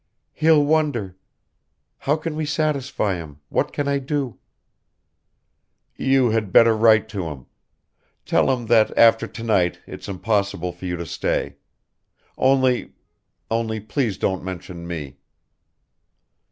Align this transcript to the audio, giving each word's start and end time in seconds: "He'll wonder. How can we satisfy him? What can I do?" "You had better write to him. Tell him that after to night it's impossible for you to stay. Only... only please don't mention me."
"He'll 0.33 0.63
wonder. 0.65 1.15
How 1.99 2.15
can 2.15 2.35
we 2.35 2.43
satisfy 2.43 3.17
him? 3.17 3.37
What 3.49 3.71
can 3.71 3.87
I 3.87 3.99
do?" 3.99 4.39
"You 5.95 6.31
had 6.31 6.51
better 6.51 6.75
write 6.75 7.07
to 7.09 7.25
him. 7.25 7.45
Tell 8.25 8.49
him 8.51 8.65
that 8.65 8.97
after 8.97 9.27
to 9.27 9.43
night 9.43 9.79
it's 9.85 10.09
impossible 10.09 10.71
for 10.71 10.85
you 10.87 10.97
to 10.97 11.05
stay. 11.05 11.57
Only... 12.35 12.93
only 13.51 13.79
please 13.79 14.17
don't 14.17 14.43
mention 14.43 14.87
me." 14.87 15.17